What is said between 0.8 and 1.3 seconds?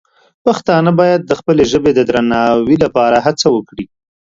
باید